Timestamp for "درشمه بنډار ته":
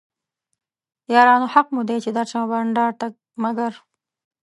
2.17-3.07